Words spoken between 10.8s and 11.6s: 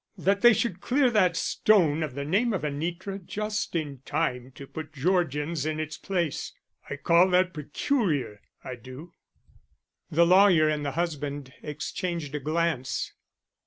the husband